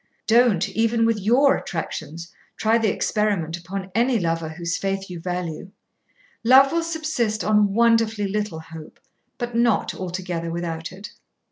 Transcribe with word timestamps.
Don't, 0.25 0.67
even 0.69 1.05
with 1.05 1.19
YOUR 1.19 1.55
attractions, 1.55 2.33
try 2.57 2.79
the 2.79 2.91
experiment 2.91 3.55
upon 3.55 3.91
any 3.93 4.17
lover 4.17 4.49
whose 4.49 4.75
faith 4.75 5.11
you 5.11 5.19
value. 5.19 5.69
Love 6.43 6.71
will 6.71 6.81
subsist 6.81 7.43
on 7.43 7.75
wonderfully 7.75 8.27
little 8.27 8.61
hope, 8.61 8.99
but 9.37 9.53
not 9.55 9.93
altogether 9.93 10.49
without 10.49 10.91
it.' 10.91 11.11